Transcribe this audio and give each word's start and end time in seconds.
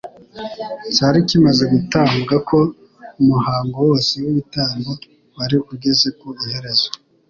cyari 0.95 1.19
kimaze 1.29 1.63
gutambwa 1.73 2.35
ko 2.49 2.59
umuhango 3.21 3.75
wose 3.87 4.13
w'ibitambo 4.23 4.91
wari 5.37 5.57
ugeze 5.73 6.07
ku 6.19 6.27
iherezo. 6.45 6.89